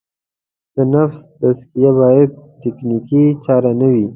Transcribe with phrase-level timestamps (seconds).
[0.75, 4.05] د نفس تزکیه باید تکتیکي چاره نه وي.